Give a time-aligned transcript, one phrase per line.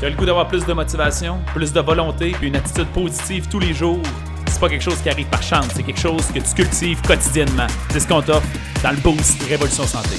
[0.00, 3.48] Tu as le goût d'avoir plus de motivation, plus de volonté, puis une attitude positive
[3.48, 4.02] tous les jours?
[4.48, 7.68] C'est pas quelque chose qui arrive par chance, c'est quelque chose que tu cultives quotidiennement.
[7.90, 8.46] C'est ce qu'on t'offre
[8.82, 10.16] dans le Boost Révolution Santé.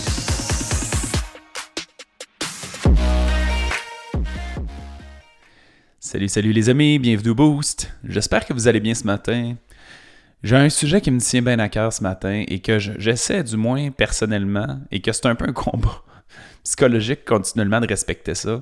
[5.99, 7.91] Salut, salut les amis, bienvenue au Boost.
[8.05, 9.55] J'espère que vous allez bien ce matin.
[10.41, 13.57] J'ai un sujet qui me tient bien à cœur ce matin et que j'essaie du
[13.57, 16.01] moins personnellement et que c'est un peu un combat
[16.63, 18.61] psychologique continuellement de respecter ça.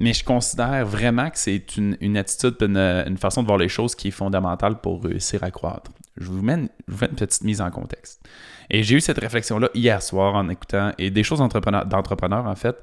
[0.00, 4.08] Mais je considère vraiment que c'est une, attitude, une, façon de voir les choses qui
[4.08, 5.90] est fondamentale pour réussir à croître.
[6.16, 8.22] Je vous mets une, petite mise en contexte.
[8.70, 12.76] Et j'ai eu cette réflexion-là hier soir en écoutant, et des choses d'entrepreneurs en fait,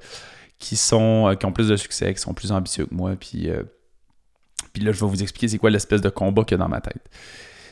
[0.58, 3.12] qui, sont, euh, qui ont plus de succès, qui sont plus ambitieux que moi.
[3.18, 3.62] Puis, euh,
[4.74, 6.68] puis là, je vais vous expliquer c'est quoi l'espèce de combat qu'il y a dans
[6.68, 7.08] ma tête.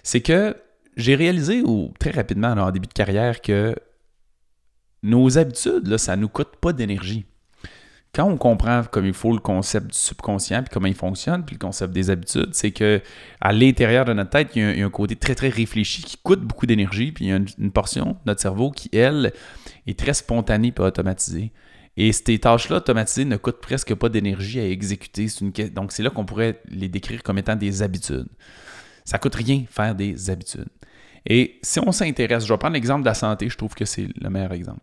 [0.03, 0.57] C'est que
[0.97, 3.75] j'ai réalisé ou, très rapidement en début de carrière que
[5.03, 7.27] nos habitudes, là, ça nous coûte pas d'énergie
[8.15, 11.57] quand on comprend comme il faut le concept du subconscient, puis comment il fonctionne, puis
[11.57, 13.03] le concept des habitudes, c'est que
[13.41, 16.41] à l'intérieur de notre tête, il y, a un, côté très, très réfléchi qui coûte
[16.41, 19.33] beaucoup d'énergie, puis il y a une, portion de notre cerveau qui, elle,
[19.87, 21.53] est très spontanée et automatisée.
[21.97, 25.27] Et ces tâches-là automatisées ne coûtent presque pas d'énergie à exécuter.
[25.73, 28.29] Donc, c'est là qu'on pourrait les décrire comme étant des habitudes.
[29.05, 30.69] Ça coûte rien faire des habitudes.
[31.27, 34.09] Et si on s'intéresse, je vais prendre l'exemple de la santé, je trouve que c'est
[34.21, 34.81] le meilleur exemple.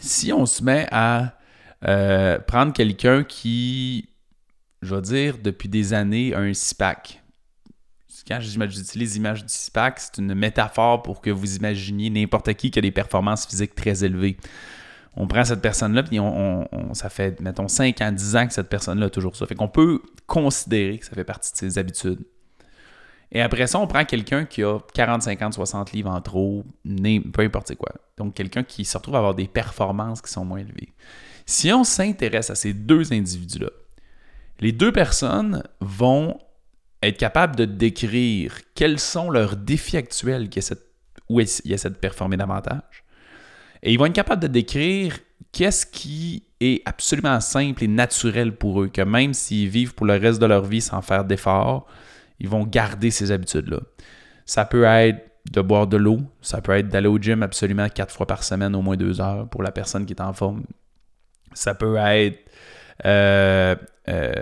[0.00, 1.38] Si on se met à
[1.86, 4.08] euh, prendre quelqu'un qui,
[4.82, 7.22] je vais dire, depuis des années, a un six-pack.
[8.26, 12.78] Quand j'utilise l'image du six-pack, c'est une métaphore pour que vous imaginiez n'importe qui qui
[12.78, 14.38] a des performances physiques très élevées.
[15.16, 18.68] On prend cette personne-là, puis on, ça fait, mettons, 5 ans, 10 ans que cette
[18.68, 19.46] personne-là a toujours ça.
[19.46, 22.24] Fait qu'on peut considérer que ça fait partie de ses habitudes.
[23.30, 27.42] Et après ça, on prend quelqu'un qui a 40, 50, 60 livres en trop, peu
[27.42, 27.90] importe quoi.
[28.16, 30.94] Donc, quelqu'un qui se retrouve à avoir des performances qui sont moins élevées.
[31.46, 33.70] Si on s'intéresse à ces deux individus-là,
[34.60, 36.38] les deux personnes vont
[37.02, 40.48] être capables de décrire quels sont leurs défis actuels
[41.28, 43.04] où il y a cette performer davantage.
[43.82, 45.18] Et ils vont être capables de décrire
[45.52, 50.14] qu'est-ce qui est absolument simple et naturel pour eux, que même s'ils vivent pour le
[50.14, 51.86] reste de leur vie sans faire d'efforts,
[52.40, 53.80] ils vont garder ces habitudes-là.
[54.46, 58.14] Ça peut être de boire de l'eau, ça peut être d'aller au gym absolument quatre
[58.14, 60.64] fois par semaine, au moins deux heures pour la personne qui est en forme.
[61.54, 62.38] Ça peut être
[63.04, 63.74] euh,
[64.08, 64.32] euh,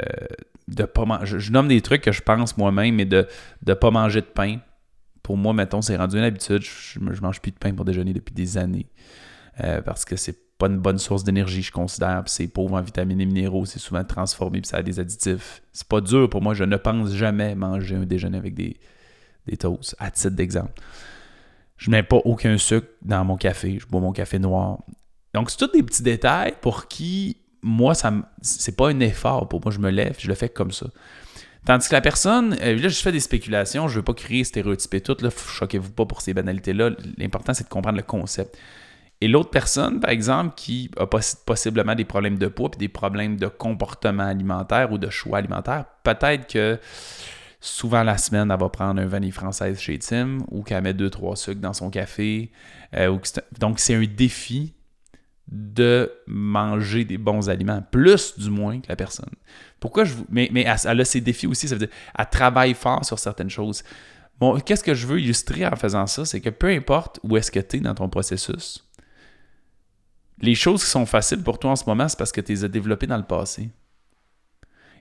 [0.69, 1.39] de pas manger.
[1.39, 3.27] Je, nomme des trucs que je pense moi-même, mais de
[3.67, 4.59] ne pas manger de pain.
[5.23, 6.63] Pour moi, mettons, c'est rendu une habitude.
[6.63, 8.87] Je, ne mange plus de pain pour déjeuner depuis des années.
[9.61, 12.23] Euh, parce que c'est pas une bonne source d'énergie, je considère.
[12.27, 15.61] c'est pauvre en vitamines et minéraux, c'est souvent transformé, puis ça a des additifs.
[15.73, 18.79] C'est pas dur pour moi, je ne pense jamais manger un déjeuner avec des,
[19.47, 20.81] des toasts, à titre d'exemple.
[21.77, 24.79] Je mets pas aucun sucre dans mon café, je bois mon café noir.
[25.35, 28.13] Donc, c'est tous des petits détails pour qui, moi, ça
[28.43, 29.49] c'est pas un effort.
[29.49, 30.87] Pour moi, je me lève, je le fais comme ça.
[31.65, 34.95] Tandis que la personne, euh, là, je fais des spéculations, je veux pas créer stéréotypes
[34.95, 36.91] et tout, là, choquez-vous pas pour ces banalités-là.
[37.19, 38.59] L'important, c'est de comprendre le concept.
[39.21, 43.37] Et l'autre personne, par exemple, qui a possiblement des problèmes de poids, puis des problèmes
[43.37, 46.81] de comportement alimentaire ou de choix alimentaire, peut-être que
[47.61, 51.11] souvent la semaine, elle va prendre un vanille française chez Tim ou qu'elle met deux,
[51.11, 52.51] trois sucres dans son café.
[52.97, 53.17] Euh,
[53.61, 54.75] donc, c'est un défi
[55.53, 59.29] de manger des bons aliments, plus du moins que la personne.
[59.79, 60.25] Pourquoi je vous...
[60.31, 63.51] Mais, mais elle, a ses défis aussi, ça veut dire elle travaille fort sur certaines
[63.51, 63.85] choses.
[64.41, 66.25] Bon, qu'est-ce que je veux illustrer en faisant ça?
[66.25, 68.89] C'est que peu importe où est-ce que tu es dans ton processus,
[70.41, 72.65] les choses qui sont faciles pour toi en ce moment, c'est parce que tu les
[72.65, 73.71] as développées dans le passé.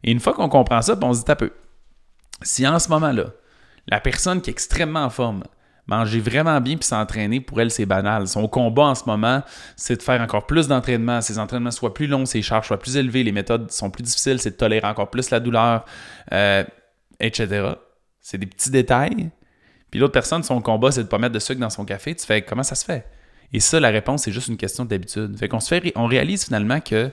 [0.03, 1.53] Et une fois qu'on comprend ça, on se dit un peu.
[2.41, 3.27] Si en ce moment-là,
[3.87, 5.43] la personne qui est extrêmement en forme,
[5.87, 8.27] manger vraiment bien puis s'entraîner, pour elle, c'est banal.
[8.27, 9.41] Son combat en ce moment,
[9.75, 12.97] c'est de faire encore plus d'entraînement, ses entraînements soient plus longs, ses charges soient plus
[12.97, 15.85] élevées, les méthodes sont plus difficiles, c'est de tolérer encore plus la douleur,
[16.31, 16.63] euh,
[17.19, 17.73] etc.
[18.19, 19.31] C'est des petits détails.
[19.89, 22.15] Puis l'autre personne, son combat, c'est de ne pas mettre de sucre dans son café.
[22.15, 23.05] Tu fais comment ça se fait?
[23.53, 25.37] Et ça, la réponse, c'est juste une question d'habitude.
[25.37, 27.11] Fait qu'on se fait, on réalise finalement que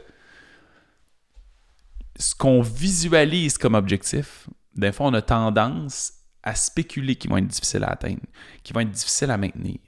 [2.16, 6.12] ce qu'on visualise comme objectif, des fois, on a tendance
[6.42, 8.20] à spéculer qui vont être difficiles à atteindre,
[8.62, 9.78] qui vont être difficiles à maintenir.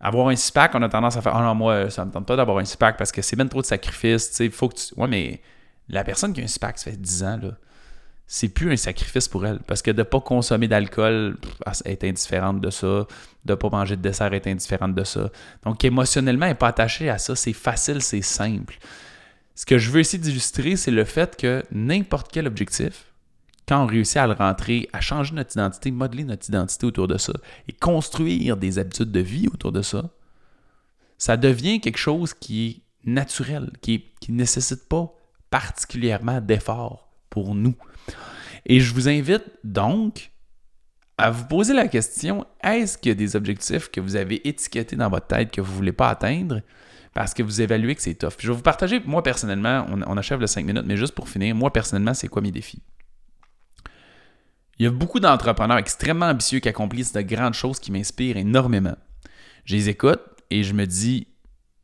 [0.00, 2.26] Avoir un SPAC, on a tendance à faire Ah non, moi, ça ne me tente
[2.26, 4.38] pas d'avoir un SPAC parce que c'est même trop de sacrifices.
[4.40, 4.94] Il faut que tu.
[4.96, 5.42] Ouais, mais
[5.88, 7.50] la personne qui a un SPAC, ça fait 10 ans, là,
[8.26, 9.58] c'est plus un sacrifice pour elle.
[9.66, 11.36] Parce que de ne pas consommer d'alcool
[11.84, 13.06] est indifférente de ça.
[13.44, 15.30] De ne pas manger de dessert est indifférente de ça.
[15.64, 17.34] Donc, émotionnellement, elle n'est pas attachée à ça.
[17.34, 18.78] C'est facile, c'est simple.
[19.54, 23.09] Ce que je veux essayer d'illustrer, c'est le fait que n'importe quel objectif,
[23.70, 27.16] quand on réussit à le rentrer, à changer notre identité, modeler notre identité autour de
[27.16, 27.32] ça
[27.68, 30.10] et construire des habitudes de vie autour de ça,
[31.18, 35.14] ça devient quelque chose qui est naturel, qui ne nécessite pas
[35.50, 37.76] particulièrement d'efforts pour nous.
[38.66, 40.32] Et je vous invite donc
[41.16, 44.96] à vous poser la question, est-ce qu'il y a des objectifs que vous avez étiquetés
[44.96, 46.60] dans votre tête que vous ne voulez pas atteindre
[47.14, 48.34] parce que vous évaluez que c'est tough?
[48.40, 51.54] je vais vous partager, moi personnellement, on, achève le 5 minutes, mais juste pour finir,
[51.54, 52.82] moi personnellement, c'est quoi mes défis?
[54.80, 58.96] Il y a beaucoup d'entrepreneurs extrêmement ambitieux qui accomplissent de grandes choses qui m'inspirent énormément.
[59.66, 61.26] Je les écoute et je me dis,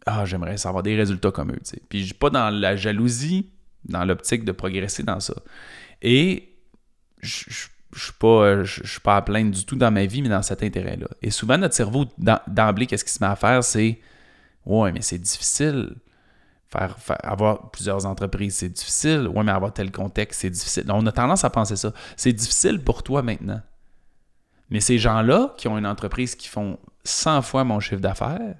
[0.06, 1.60] ah, j'aimerais avoir des résultats comme eux.
[1.90, 3.50] Puis je suis pas dans la jalousie,
[3.84, 5.34] dans l'optique de progresser dans ça.
[6.00, 6.56] Et
[7.20, 7.50] je,
[7.92, 10.40] je suis pas, je, suis pas à plaindre du tout dans ma vie, mais dans
[10.40, 11.08] cet intérêt-là.
[11.20, 12.06] Et souvent, notre cerveau,
[12.46, 13.62] d'emblée, qu'est-ce qu'il se met à faire?
[13.62, 14.00] C'est
[14.64, 15.96] Ouais, mais c'est difficile.
[16.68, 19.28] Faire, avoir plusieurs entreprises, c'est difficile.
[19.28, 20.84] Ouais, mais avoir tel contexte, c'est difficile.
[20.88, 21.92] on a tendance à penser ça.
[22.16, 23.60] C'est difficile pour toi maintenant.
[24.70, 28.56] Mais ces gens-là qui ont une entreprise qui font 100 fois mon chiffre d'affaires,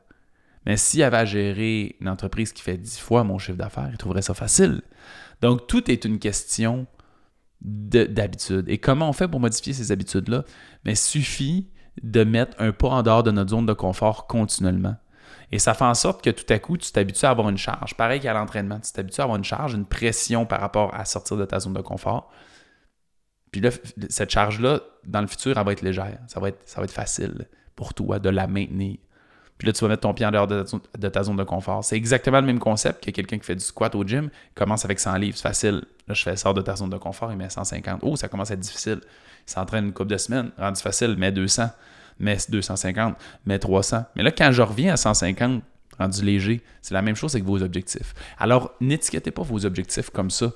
[0.65, 3.99] mais s'ils avaient à gérer une entreprise qui fait 10 fois mon chiffre d'affaires, ils
[3.99, 4.83] trouveraient ça facile.
[5.41, 6.87] Donc, tout est une question
[7.61, 8.69] d'habitude.
[8.69, 10.45] Et comment on fait pour modifier ces habitudes-là?
[10.85, 11.69] Mais suffit
[12.03, 14.97] de mettre un pas en dehors de notre zone de confort continuellement.
[15.53, 17.95] Et ça fait en sorte que tout à coup, tu t'habitues à avoir une charge.
[17.95, 21.37] Pareil qu'à l'entraînement, tu t'habitues à avoir une charge, une pression par rapport à sortir
[21.37, 22.31] de ta zone de confort.
[23.53, 23.71] Puis là,
[24.09, 26.19] cette charge-là, dans le futur, elle va être légère.
[26.27, 28.97] Ça va être, facile pour toi de la maintenir.
[29.59, 31.83] Puis là, tu vas mettre ton pied en dehors de ta, zone de confort.
[31.83, 35.01] C'est exactement le même concept que quelqu'un qui fait du squat au gym, commence avec
[35.01, 35.37] 100 livres.
[35.37, 35.85] C'est facile.
[36.07, 38.01] Là, je fais sort de ta zone de confort, il met 150.
[38.03, 39.01] Oh, ça commence à être difficile.
[39.47, 41.71] Il s'entraîne une couple de semaines, rendu facile, met 200,
[42.19, 44.05] met 250, met 300.
[44.17, 45.63] Mais là, quand je reviens à 150,
[45.99, 48.15] rendu léger, c'est la même chose avec vos objectifs.
[48.39, 50.53] Alors, n'étiquetez pas vos objectifs comme ça.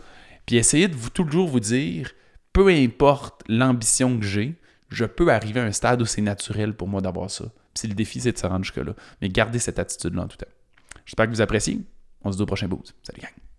[0.46, 2.10] Puis essayez de vous toujours vous dire,
[2.52, 4.56] peu importe l'ambition que j'ai,
[4.88, 7.44] je peux arriver à un stade où c'est naturel pour moi d'avoir ça.
[7.74, 8.94] Si le défi, c'est de se rendre jusque-là.
[9.22, 10.46] Mais gardez cette attitude-là en tout temps.
[11.06, 11.80] J'espère que vous appréciez.
[12.22, 12.94] On se dit au prochain boost.
[13.02, 13.49] Salut gang!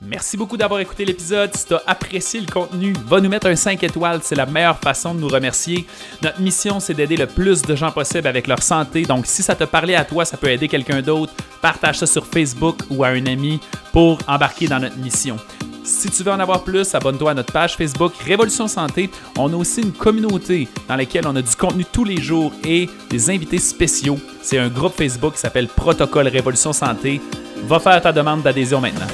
[0.00, 1.50] Merci beaucoup d'avoir écouté l'épisode.
[1.56, 4.20] Si tu as apprécié le contenu, va nous mettre un 5 étoiles.
[4.22, 5.86] C'est la meilleure façon de nous remercier.
[6.22, 9.02] Notre mission, c'est d'aider le plus de gens possible avec leur santé.
[9.02, 11.32] Donc, si ça te parlait à toi, ça peut aider quelqu'un d'autre.
[11.60, 13.58] Partage ça sur Facebook ou à un ami
[13.92, 15.36] pour embarquer dans notre mission.
[15.82, 19.10] Si tu veux en avoir plus, abonne-toi à notre page Facebook Révolution Santé.
[19.36, 22.88] On a aussi une communauté dans laquelle on a du contenu tous les jours et
[23.10, 24.18] des invités spéciaux.
[24.42, 27.20] C'est un groupe Facebook qui s'appelle Protocole Révolution Santé.
[27.64, 29.06] Va faire ta demande d'adhésion maintenant.